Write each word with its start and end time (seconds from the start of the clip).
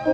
You 0.00 0.12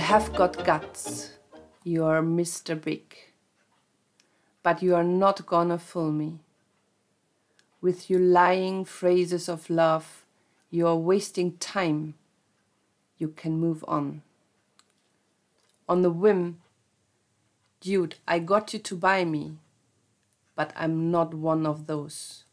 have 0.00 0.32
got 0.32 0.64
guts. 0.64 1.32
You're 1.82 2.22
Mr. 2.22 2.80
Big. 2.80 3.14
But 4.62 4.82
you 4.82 4.94
are 4.94 5.04
not 5.04 5.44
gonna 5.44 5.78
fool 5.78 6.10
me. 6.10 6.40
With 7.84 8.08
your 8.08 8.20
lying 8.20 8.86
phrases 8.86 9.46
of 9.46 9.68
love, 9.68 10.24
you 10.70 10.86
are 10.86 10.96
wasting 10.96 11.58
time. 11.58 12.14
You 13.18 13.28
can 13.28 13.58
move 13.58 13.84
on. 13.86 14.22
On 15.86 16.00
the 16.00 16.08
whim, 16.08 16.62
dude, 17.82 18.14
I 18.26 18.38
got 18.38 18.72
you 18.72 18.78
to 18.78 18.96
buy 18.96 19.26
me, 19.26 19.58
but 20.56 20.72
I'm 20.74 21.10
not 21.10 21.34
one 21.34 21.66
of 21.66 21.86
those. 21.86 22.44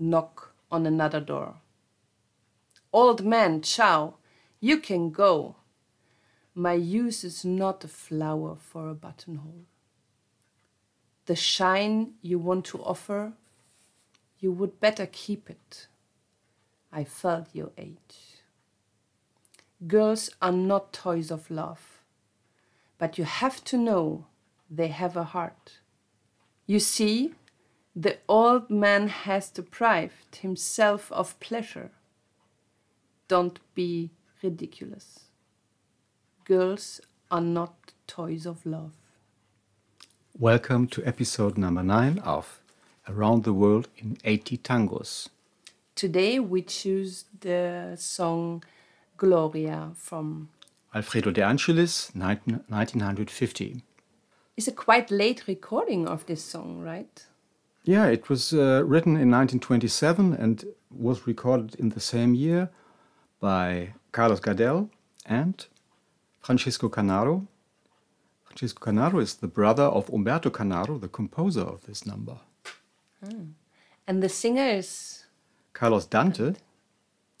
Knock 0.00 0.52
on 0.68 0.84
another 0.84 1.20
door. 1.20 1.58
Old 2.92 3.24
man, 3.24 3.62
ciao, 3.62 4.14
you 4.58 4.78
can 4.78 5.10
go. 5.10 5.54
My 6.56 6.72
use 6.72 7.22
is 7.22 7.44
not 7.44 7.84
a 7.84 7.88
flower 7.88 8.56
for 8.56 8.90
a 8.90 8.94
buttonhole. 8.94 9.64
The 11.26 11.36
shine 11.36 12.14
you 12.20 12.40
want 12.40 12.64
to 12.64 12.82
offer, 12.82 13.34
you 14.42 14.50
would 14.50 14.80
better 14.80 15.06
keep 15.06 15.48
it. 15.48 15.86
I 16.92 17.04
felt 17.04 17.46
your 17.54 17.70
age. 17.78 18.42
Girls 19.86 20.30
are 20.42 20.52
not 20.52 20.92
toys 20.92 21.30
of 21.30 21.48
love, 21.48 22.02
but 22.98 23.16
you 23.16 23.24
have 23.24 23.62
to 23.64 23.78
know 23.78 24.26
they 24.68 24.88
have 24.88 25.16
a 25.16 25.22
heart. 25.22 25.78
You 26.66 26.80
see, 26.80 27.34
the 27.94 28.18
old 28.28 28.68
man 28.68 29.06
has 29.08 29.48
deprived 29.48 30.36
himself 30.36 31.12
of 31.12 31.38
pleasure. 31.38 31.92
Don't 33.28 33.60
be 33.76 34.10
ridiculous. 34.42 35.20
Girls 36.44 37.00
are 37.30 37.40
not 37.40 37.92
toys 38.08 38.44
of 38.44 38.66
love. 38.66 38.94
Welcome 40.36 40.88
to 40.88 41.06
episode 41.06 41.56
number 41.56 41.84
9 41.84 42.18
of 42.18 42.61
Around 43.08 43.44
the 43.44 43.52
World 43.52 43.88
in 43.96 44.16
80 44.24 44.58
Tangos. 44.58 45.28
Today 45.94 46.38
we 46.38 46.62
choose 46.62 47.24
the 47.40 47.94
song 47.98 48.62
Gloria 49.16 49.90
from. 49.94 50.48
Alfredo 50.94 51.30
De 51.30 51.42
Angelis, 51.42 52.14
19, 52.14 52.64
1950. 52.68 53.82
It's 54.56 54.68
a 54.68 54.72
quite 54.72 55.10
late 55.10 55.44
recording 55.46 56.06
of 56.06 56.26
this 56.26 56.44
song, 56.44 56.80
right? 56.80 57.26
Yeah, 57.84 58.06
it 58.06 58.28
was 58.28 58.52
uh, 58.52 58.84
written 58.86 59.16
in 59.16 59.30
1927 59.30 60.34
and 60.34 60.64
was 60.90 61.26
recorded 61.26 61.74
in 61.76 61.88
the 61.88 62.00
same 62.00 62.34
year 62.34 62.70
by 63.40 63.94
Carlos 64.12 64.40
Gardel 64.40 64.88
and 65.26 65.66
Francisco 66.40 66.88
Canaro. 66.88 67.46
Francisco 68.44 68.84
Canaro 68.84 69.20
is 69.20 69.34
the 69.34 69.48
brother 69.48 69.84
of 69.84 70.06
Humberto 70.08 70.50
Canaro, 70.50 71.00
the 71.00 71.08
composer 71.08 71.62
of 71.62 71.86
this 71.86 72.06
number. 72.06 72.38
And 74.06 74.22
the 74.22 74.28
singer 74.28 74.66
is. 74.66 75.24
Carlos 75.72 76.06
Dante. 76.06 76.54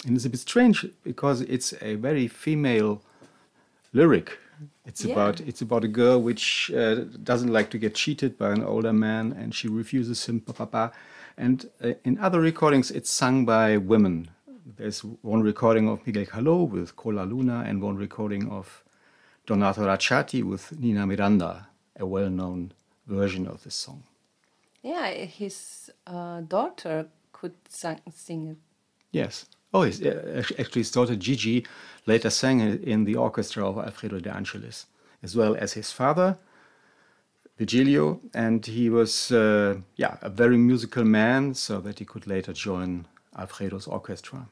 And 0.06 0.16
it's 0.16 0.24
a 0.24 0.30
bit 0.30 0.40
strange 0.40 0.86
because 1.04 1.42
it's 1.42 1.74
a 1.80 1.94
very 1.96 2.28
female 2.28 3.02
lyric. 3.92 4.38
It's 4.84 5.04
Yeah. 5.04 5.12
about 5.14 5.40
it's 5.40 5.62
about 5.62 5.84
a 5.84 5.88
girl 5.88 6.20
which 6.22 6.70
uh, 6.74 6.94
doesn't 7.22 7.52
like 7.52 7.70
to 7.70 7.78
get 7.78 7.94
cheated 7.94 8.36
by 8.38 8.50
an 8.52 8.62
older 8.64 8.92
man, 8.92 9.32
and 9.32 9.54
she 9.54 9.68
refuses 9.68 10.26
him. 10.28 10.40
Pa, 10.40 10.52
pa, 10.52 10.66
pa. 10.66 10.92
And 11.36 11.68
uh, 11.82 11.94
in 12.04 12.18
other 12.18 12.40
recordings, 12.40 12.90
it's 12.90 13.10
sung 13.10 13.44
by 13.44 13.76
women. 13.76 14.28
There's 14.76 15.00
one 15.22 15.42
recording 15.42 15.88
of 15.88 16.06
Miguel 16.06 16.26
Caló 16.26 16.68
with 16.68 16.96
Chola 16.96 17.24
Luna, 17.24 17.64
and 17.66 17.82
one 17.82 17.96
recording 17.96 18.48
of 18.50 18.82
Donato 19.46 19.82
Racciatti 19.84 20.42
with 20.42 20.78
Nina 20.78 21.06
Miranda, 21.06 21.68
a 21.98 22.06
well-known 22.06 22.72
version 23.06 23.46
of 23.46 23.62
this 23.64 23.74
song. 23.74 24.02
Yeah, 24.82 25.10
his 25.10 25.90
uh, 26.06 26.40
daughter 26.40 27.06
could 27.32 27.54
sang, 27.68 28.00
sing 28.12 28.48
it. 28.48 28.56
Yes. 29.12 29.46
Oh, 29.74 29.82
his, 29.82 30.02
uh, 30.02 30.42
actually, 30.58 30.80
his 30.80 30.90
daughter 30.90 31.16
Gigi 31.16 31.64
later 32.06 32.30
sang 32.30 32.60
it 32.60 32.82
in 32.82 33.04
the 33.04 33.16
orchestra 33.16 33.66
of 33.68 33.78
Alfredo 33.78 34.18
de 34.20 34.30
Angelis, 34.30 34.86
as 35.22 35.34
well 35.36 35.54
as 35.56 35.72
his 35.74 35.92
father, 35.92 36.36
Virgilio. 37.58 38.20
And 38.34 38.64
he 38.66 38.90
was, 38.90 39.30
uh, 39.30 39.76
yeah, 39.96 40.16
a 40.20 40.28
very 40.28 40.56
musical 40.58 41.04
man, 41.04 41.54
so 41.54 41.80
that 41.80 41.98
he 42.00 42.04
could 42.04 42.26
later 42.26 42.52
join 42.52 43.06
Alfredo's 43.38 43.86
orchestra 43.86 44.46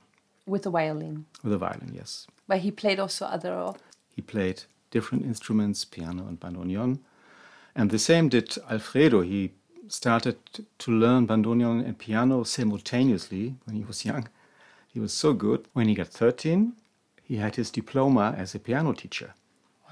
With 0.46 0.64
a 0.66 0.70
violin. 0.70 1.26
with 1.42 1.52
a 1.52 1.58
violin, 1.58 1.92
yes. 1.94 2.26
But 2.46 2.60
he 2.60 2.70
played 2.70 2.98
also 2.98 3.26
other. 3.26 3.72
He 4.14 4.22
played 4.22 4.62
different 4.90 5.24
instruments, 5.26 5.84
piano 5.84 6.26
and 6.26 6.38
bandoneon. 6.40 7.00
And 7.74 7.90
the 7.90 7.98
same 7.98 8.28
did 8.28 8.56
Alfredo. 8.70 9.20
He 9.20 9.52
started 9.88 10.36
to 10.78 10.90
learn 10.90 11.26
bandoneon 11.26 11.84
and 11.84 11.98
piano 11.98 12.44
simultaneously 12.44 13.54
when 13.64 13.76
he 13.76 13.84
was 13.84 14.04
young. 14.04 14.28
He 14.88 15.00
was 15.00 15.12
so 15.12 15.32
good. 15.32 15.66
When 15.72 15.88
he 15.88 15.94
got 15.94 16.08
13, 16.08 16.72
he 17.22 17.36
had 17.36 17.56
his 17.56 17.70
diploma 17.70 18.34
as 18.36 18.54
a 18.54 18.58
piano 18.58 18.92
teacher. 18.92 19.34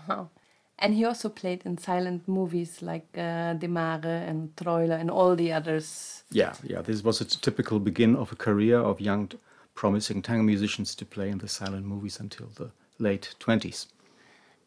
Wow. 0.09 0.31
And 0.78 0.94
he 0.94 1.04
also 1.04 1.28
played 1.28 1.62
in 1.65 1.78
silent 1.78 2.28
movies 2.28 2.82
like 2.82 3.06
uh, 3.16 3.54
De 3.54 3.66
Mare 3.66 4.25
and 4.28 4.54
Troilo 4.54 4.98
and 4.98 5.10
all 5.10 5.34
the 5.34 5.53
others. 5.53 6.22
Yeah, 6.31 6.54
yeah, 6.62 6.82
this 6.82 7.03
was 7.03 7.21
a 7.21 7.25
typical 7.25 7.81
begin 7.81 8.15
of 8.15 8.31
a 8.31 8.37
career 8.37 8.78
of 8.78 9.00
young, 9.00 9.31
promising 9.75 10.22
tango 10.22 10.44
musicians 10.44 10.94
to 10.94 11.04
play 11.04 11.31
in 11.31 11.38
the 11.38 11.48
silent 11.48 11.84
movies 11.84 12.21
until 12.21 12.47
the 12.54 12.71
late 12.98 13.34
20s. 13.41 13.87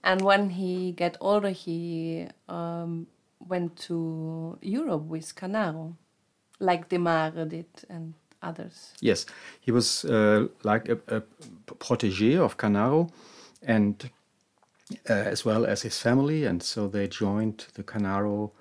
And 0.03 0.21
when 0.21 0.49
he 0.49 0.91
got 0.91 1.15
older, 1.21 1.49
he 1.49 2.27
um, 2.49 3.07
went 3.47 3.75
to 3.87 4.57
Europe 4.61 5.03
with 5.03 5.35
Canaro, 5.35 5.95
like 6.59 6.89
De 6.89 6.97
Mare 6.97 7.45
did 7.45 7.67
and 7.89 8.13
others. 8.41 8.93
Yes, 9.01 9.25
he 9.59 9.71
was 9.71 10.05
uh, 10.05 10.47
like 10.63 10.89
a, 10.89 10.97
a 11.07 11.21
protege 11.75 12.37
of 12.37 12.57
Canaro, 12.57 13.11
and 13.61 14.09
uh, 15.09 15.13
as 15.13 15.45
well 15.45 15.65
as 15.65 15.81
his 15.83 15.97
family, 15.97 16.45
and 16.45 16.61
so 16.61 16.87
they 16.87 17.07
joined 17.07 17.67
the 17.75 17.83
Canaro 17.83 18.51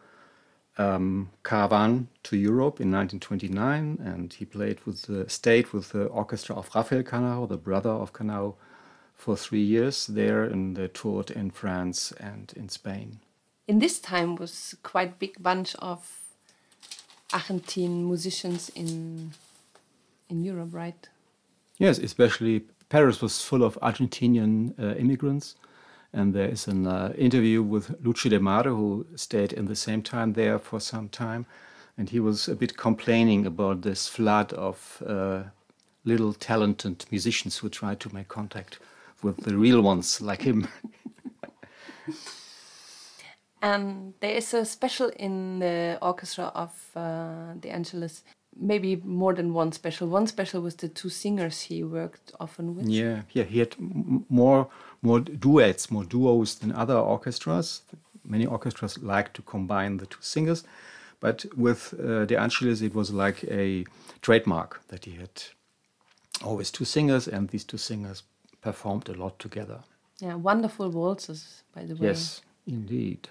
um, 0.78 1.30
caravan 1.44 2.08
to 2.24 2.36
Europe 2.36 2.80
in 2.80 2.90
1929, 2.90 3.98
and 4.04 4.32
he 4.32 4.44
played 4.44 4.80
with 4.86 5.02
the 5.02 5.28
state 5.28 5.72
with 5.72 5.90
the 5.90 6.06
orchestra 6.06 6.56
of 6.56 6.70
Rafael 6.74 7.02
Canaro, 7.02 7.48
the 7.48 7.56
brother 7.56 7.90
of 7.90 8.12
Canaro, 8.12 8.54
for 9.14 9.36
three 9.36 9.62
years 9.62 10.06
there, 10.06 10.44
and 10.44 10.76
they 10.76 10.88
toured 10.88 11.30
in 11.30 11.50
France 11.50 12.12
and 12.12 12.52
in 12.56 12.68
Spain. 12.68 13.20
In 13.70 13.78
this 13.78 14.00
time 14.00 14.34
was 14.34 14.74
quite 14.82 15.20
big 15.20 15.40
bunch 15.40 15.76
of 15.76 16.00
Argentine 17.32 18.04
musicians 18.04 18.68
in 18.74 19.30
in 20.28 20.42
Europe, 20.42 20.74
right? 20.74 21.08
Yes, 21.78 21.98
especially 21.98 22.64
Paris 22.88 23.22
was 23.22 23.40
full 23.40 23.62
of 23.62 23.78
Argentinian 23.80 24.74
uh, 24.76 24.96
immigrants. 24.96 25.54
And 26.12 26.34
there 26.34 26.48
is 26.48 26.66
an 26.66 26.88
uh, 26.88 27.12
interview 27.16 27.62
with 27.62 27.94
Lucio 28.02 28.30
De 28.30 28.40
Mare, 28.40 28.74
who 28.74 29.06
stayed 29.14 29.52
in 29.52 29.66
the 29.66 29.76
same 29.76 30.02
time 30.02 30.32
there 30.32 30.58
for 30.58 30.80
some 30.80 31.08
time. 31.08 31.46
And 31.96 32.10
he 32.10 32.18
was 32.18 32.48
a 32.48 32.56
bit 32.56 32.76
complaining 32.76 33.46
about 33.46 33.82
this 33.82 34.08
flood 34.08 34.52
of 34.54 35.00
uh, 35.06 35.44
little 36.04 36.32
talented 36.32 37.04
musicians 37.12 37.58
who 37.58 37.68
tried 37.68 38.00
to 38.00 38.12
make 38.12 38.26
contact 38.26 38.80
with 39.22 39.36
the 39.44 39.56
real 39.56 39.80
ones 39.80 40.20
like 40.20 40.42
him. 40.42 40.66
And 43.62 44.14
there 44.20 44.36
is 44.36 44.54
a 44.54 44.64
special 44.64 45.10
in 45.16 45.58
the 45.58 45.98
orchestra 46.00 46.44
of 46.54 46.70
uh, 46.96 47.52
De 47.60 47.70
Angelis. 47.70 48.22
Maybe 48.56 48.96
more 48.96 49.34
than 49.34 49.54
one 49.54 49.72
special. 49.72 50.08
One 50.08 50.26
special 50.26 50.60
was 50.60 50.74
the 50.74 50.88
two 50.88 51.08
singers 51.08 51.60
he 51.62 51.84
worked 51.84 52.32
often 52.40 52.74
with. 52.74 52.88
Yeah, 52.88 53.22
yeah, 53.32 53.44
he 53.44 53.58
had 53.60 53.74
m- 53.78 54.24
more 54.28 54.68
more 55.02 55.20
duets, 55.20 55.90
more 55.90 56.04
duos 56.04 56.56
than 56.56 56.72
other 56.72 56.96
orchestras. 56.96 57.82
Many 58.24 58.46
orchestras 58.46 58.98
like 59.02 59.32
to 59.34 59.42
combine 59.42 59.96
the 59.98 60.06
two 60.06 60.20
singers, 60.20 60.64
but 61.20 61.44
with 61.56 61.94
uh, 61.98 62.26
De 62.26 62.36
Angelis, 62.36 62.82
it 62.82 62.94
was 62.94 63.10
like 63.10 63.44
a 63.44 63.84
trademark 64.20 64.80
that 64.88 65.04
he 65.04 65.12
had 65.12 65.42
always 66.44 66.70
two 66.70 66.84
singers, 66.84 67.28
and 67.28 67.48
these 67.48 67.64
two 67.64 67.78
singers 67.78 68.22
performed 68.60 69.08
a 69.08 69.14
lot 69.14 69.38
together. 69.38 69.80
Yeah, 70.18 70.34
wonderful 70.34 70.90
waltzes, 70.90 71.62
by 71.74 71.84
the 71.84 71.94
way. 71.94 72.08
Yes, 72.08 72.42
indeed. 72.66 73.28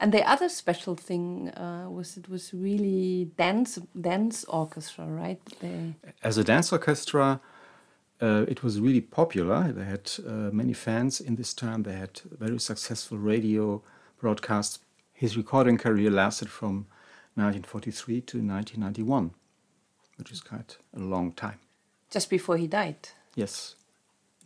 And 0.00 0.12
the 0.12 0.26
other 0.26 0.48
special 0.48 0.96
thing 0.96 1.50
uh, 1.50 1.86
was 1.90 2.16
it 2.16 2.28
was 2.30 2.54
really 2.54 3.30
dance 3.36 3.78
dance 4.00 4.44
orchestra, 4.44 5.04
right? 5.04 5.38
They, 5.60 5.94
As 6.22 6.38
a 6.38 6.44
dance 6.44 6.72
orchestra, 6.72 7.38
uh, 8.22 8.46
it 8.48 8.62
was 8.62 8.80
really 8.80 9.02
popular. 9.02 9.70
They 9.72 9.84
had 9.84 10.10
uh, 10.26 10.50
many 10.52 10.72
fans 10.72 11.20
in 11.20 11.36
this 11.36 11.52
time. 11.52 11.82
They 11.82 11.92
had 11.92 12.18
very 12.38 12.58
successful 12.58 13.18
radio 13.18 13.82
broadcasts. 14.18 14.78
His 15.12 15.36
recording 15.36 15.76
career 15.76 16.10
lasted 16.10 16.48
from 16.48 16.86
1943 17.34 18.20
to 18.22 18.38
1991, 18.38 19.32
which 20.16 20.32
is 20.32 20.40
quite 20.40 20.78
a 20.96 21.00
long 21.00 21.32
time. 21.32 21.58
Just 22.10 22.30
before 22.30 22.56
he 22.56 22.66
died. 22.66 23.10
Yes, 23.34 23.76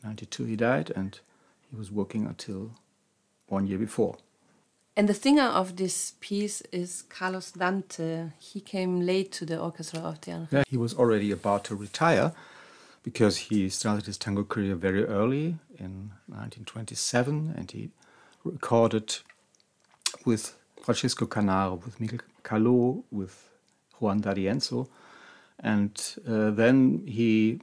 92 0.03 0.45
he 0.47 0.57
died, 0.57 0.91
and 0.97 1.21
he 1.71 1.77
was 1.77 1.93
working 1.93 2.27
until 2.27 2.73
one 3.47 3.69
year 3.69 3.79
before. 3.79 4.17
And 4.97 5.09
the 5.09 5.15
singer 5.15 5.43
of 5.43 5.75
this 5.77 6.15
piece 6.21 6.61
is 6.71 7.03
Carlos 7.03 7.51
Dante. 7.51 8.31
He 8.39 8.61
came 8.61 9.01
late 9.01 9.33
to 9.33 9.45
the 9.45 9.59
orchestra 9.59 10.01
of 10.01 10.21
the. 10.21 10.47
Yeah, 10.53 10.63
he 10.69 10.77
was 10.77 10.95
already 10.95 11.33
about 11.33 11.65
to 11.65 11.75
retire 11.75 12.33
because 13.03 13.37
he 13.37 13.69
started 13.69 14.07
his 14.07 14.17
tango 14.17 14.45
career 14.45 14.77
very 14.77 15.05
early 15.05 15.59
in 15.79 16.13
1927 16.29 17.55
and 17.57 17.71
he 17.73 17.91
recorded 18.45 19.17
with 20.25 20.57
Francisco 20.81 21.27
Canaro, 21.27 21.85
with 21.85 22.01
Miguel 22.01 22.21
Caló, 22.45 23.03
with 23.11 23.51
Juan 23.99 24.21
D'Arienzo. 24.21 24.89
And 25.59 26.01
uh, 26.29 26.51
then 26.51 27.03
he 27.07 27.61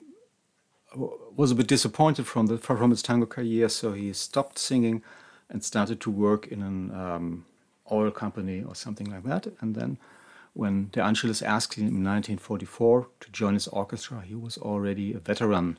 was 1.36 1.51
a 1.51 1.56
bit 1.56 1.68
disappointed 1.68 2.27
from, 2.27 2.48
the, 2.48 2.57
from 2.57 2.89
his 2.89 3.01
tango 3.01 3.25
career, 3.25 3.69
so 3.69 3.94
he 3.94 4.12
stopped 4.12 4.60
singing 4.60 5.01
and 5.51 5.63
started 5.63 6.00
to 6.01 6.09
work 6.09 6.48
in 6.48 6.62
an 6.63 6.92
um, 6.92 7.45
oil 7.92 8.09
company 8.09 8.63
or 8.63 8.74
something 8.74 9.12
like 9.12 9.24
that. 9.24 9.48
And 9.59 9.75
then 9.75 9.98
when 10.53 10.89
De 10.92 11.01
Angelis 11.01 11.42
asked 11.42 11.75
him 11.75 11.88
in 11.88 12.03
1944 12.03 13.07
to 13.19 13.31
join 13.31 13.53
his 13.53 13.68
orchestra, 13.68 14.21
he 14.21 14.33
was 14.33 14.57
already 14.57 15.13
a 15.13 15.19
veteran. 15.19 15.77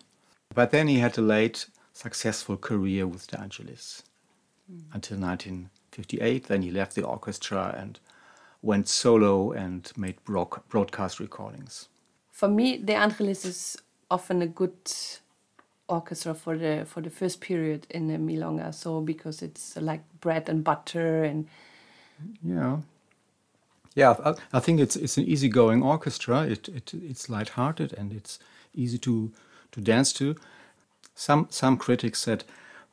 But 0.54 0.70
then 0.70 0.88
he 0.88 0.98
had 0.98 1.16
a 1.18 1.22
late, 1.22 1.66
successful 1.92 2.56
career 2.56 3.06
with 3.06 3.26
De 3.26 3.40
Angelis 3.40 4.02
mm. 4.70 4.82
until 4.92 5.18
1958. 5.18 6.44
Then 6.44 6.62
he 6.62 6.70
left 6.70 6.94
the 6.94 7.04
orchestra 7.04 7.74
and 7.76 7.98
went 8.60 8.88
solo 8.88 9.52
and 9.52 9.90
made 9.96 10.16
broadcast 10.24 11.18
recordings. 11.18 11.88
For 12.30 12.48
me, 12.48 12.78
De 12.78 12.94
Angelis 12.94 13.44
is 13.44 13.76
often 14.10 14.42
a 14.42 14.46
good 14.46 14.92
orchestra 15.88 16.34
for 16.34 16.56
the 16.56 16.84
for 16.86 17.00
the 17.00 17.10
first 17.10 17.40
period 17.40 17.86
in 17.90 18.08
the 18.08 18.16
milonga. 18.18 18.72
So 18.74 19.00
because 19.00 19.42
it's 19.42 19.76
uh, 19.76 19.80
like 19.80 20.02
bread 20.20 20.48
and 20.48 20.64
butter 20.64 21.24
and 21.24 21.46
yeah. 22.42 22.78
Yeah 23.94 24.14
i, 24.24 24.34
I 24.54 24.60
think 24.60 24.80
it's 24.80 24.96
it's 24.96 25.18
an 25.18 25.24
easygoing 25.24 25.82
orchestra. 25.82 26.42
It, 26.44 26.68
it 26.68 26.94
it's 26.94 27.28
light-hearted 27.28 27.92
and 27.92 28.12
it's 28.12 28.38
easy 28.74 28.98
to 28.98 29.32
to 29.72 29.80
dance 29.80 30.12
to. 30.14 30.36
Some 31.14 31.46
some 31.50 31.76
critics 31.76 32.20
said 32.20 32.44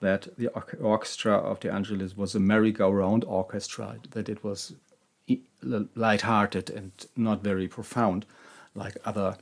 that 0.01 0.27
the 0.37 0.49
orchestra 0.79 1.33
of 1.33 1.59
De 1.59 1.69
Angelis 1.69 2.15
was 2.15 2.35
a 2.35 2.39
merry-go-round 2.39 3.25
orchestra 3.25 3.97
that 4.11 4.29
it 4.29 4.43
was 4.43 4.73
light-hearted 5.61 6.69
and 6.69 6.91
not 7.15 7.43
very 7.43 7.67
profound 7.67 8.25
like 8.75 8.97
other 9.05 9.37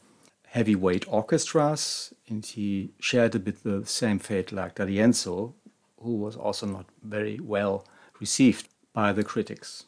heavyweight 0.49 1.05
orchestras, 1.07 2.13
and 2.27 2.45
he 2.45 2.91
shared 2.99 3.35
a 3.35 3.39
bit 3.39 3.63
the 3.63 3.85
same 3.85 4.19
fate 4.19 4.51
like 4.51 4.75
D'Arienzo, 4.75 5.53
who 6.01 6.15
was 6.15 6.35
also 6.35 6.65
not 6.65 6.85
very 7.03 7.39
well 7.39 7.85
received 8.19 8.67
by 8.93 9.13
the 9.13 9.23
critics. 9.23 9.85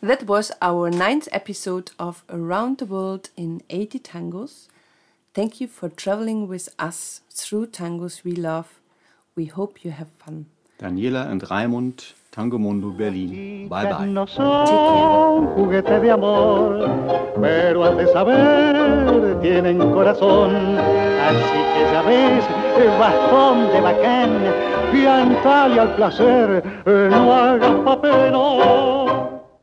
That 0.00 0.24
was 0.24 0.52
our 0.62 0.90
ninth 0.90 1.28
episode 1.32 1.90
of 1.98 2.22
Around 2.28 2.78
the 2.78 2.86
World 2.86 3.30
in 3.36 3.62
80 3.68 3.98
Tangos. 3.98 4.68
Thank 5.34 5.60
you 5.60 5.66
for 5.66 5.88
traveling 5.88 6.48
with 6.48 6.68
us 6.78 7.20
through 7.30 7.66
tangos 7.66 8.24
we 8.24 8.32
love. 8.32 8.80
We 9.34 9.46
hope 9.46 9.84
you 9.84 9.90
have 9.90 10.08
fun. 10.18 10.46
Daniela 10.78 11.28
and 11.28 11.42
Raimund 11.42 12.12
Tango 12.38 12.56
Mundo 12.56 12.92
Berlin. 12.96 13.68
Bye 13.68 13.86
bye. 13.86 14.06
No 14.06 14.24
son 14.24 15.48
juguete 15.56 15.98
de 15.98 16.12
amor, 16.12 16.88
pero 17.40 17.82
al 17.82 17.96
de 17.96 18.06
saber 18.12 19.40
tienen 19.42 19.78
corazón. 19.90 20.54
Así 20.54 21.58
que 21.74 21.92
ya 21.92 22.02
ves, 22.02 22.44
bastón 22.96 23.66
de 23.72 23.80
bacán, 23.80 24.30
piantale 24.92 25.80
al 25.80 25.96
placer, 25.96 26.62
no 26.86 27.34
hagas 27.34 27.74
papel. 27.84 28.32